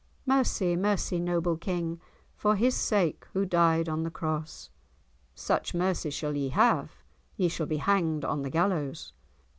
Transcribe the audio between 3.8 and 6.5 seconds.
on the Cross." "Such mercy shall ye